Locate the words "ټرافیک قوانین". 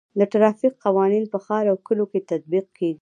0.31-1.23